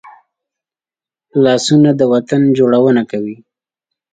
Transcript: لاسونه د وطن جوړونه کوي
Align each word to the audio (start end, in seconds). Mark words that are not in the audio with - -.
لاسونه 1.43 1.89
د 1.99 2.01
وطن 2.13 2.41
جوړونه 2.57 3.01
کوي 3.11 3.37